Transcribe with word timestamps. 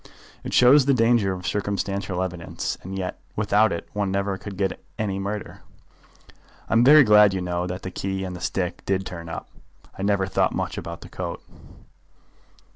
"It 0.43 0.51
shows 0.51 0.87
the 0.87 0.95
danger 0.95 1.31
of 1.31 1.45
circumstantial 1.45 2.23
evidence, 2.23 2.75
and 2.81 2.97
yet 2.97 3.19
without 3.35 3.71
it 3.71 3.87
one 3.93 4.09
never 4.09 4.35
could 4.35 4.57
get 4.57 4.71
at 4.71 4.79
any 4.97 5.19
murder. 5.19 5.61
I'm 6.67 6.83
very 6.83 7.03
glad, 7.03 7.35
you 7.35 7.41
know, 7.43 7.67
that 7.67 7.83
the 7.83 7.91
key 7.91 8.23
and 8.23 8.35
the 8.35 8.41
stick 8.41 8.83
did 8.87 9.05
turn 9.05 9.29
up. 9.29 9.51
I 9.95 10.01
never 10.01 10.25
thought 10.25 10.55
much 10.55 10.75
about 10.75 11.01
the 11.01 11.09
coat." 11.09 11.43